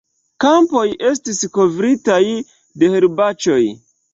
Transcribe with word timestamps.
Kampoj 0.43 0.85
estis 1.09 1.41
kovritaj 1.59 2.19
de 2.85 2.91
herbaĉoj. 2.95 3.63